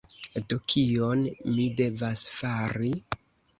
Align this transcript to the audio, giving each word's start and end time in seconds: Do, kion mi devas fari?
Do, 0.53 0.57
kion 0.73 1.21
mi 1.59 1.67
devas 1.83 2.25
fari? 2.41 2.93